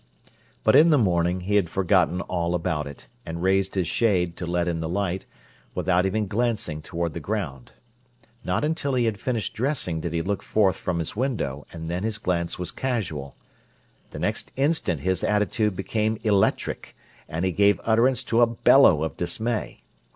[0.63, 4.47] But in the morning he had forgotten all about it, and raised his shade, to
[4.47, 5.27] let in the light,
[5.75, 7.73] without even glancing toward the ground.
[8.43, 12.01] Not until he had finished dressing did he look forth from his window, and then
[12.01, 13.35] his glance was casual.
[14.09, 16.97] The next instant his attitude became electric,
[17.29, 19.83] and he gave utterance to a bellow of dismay.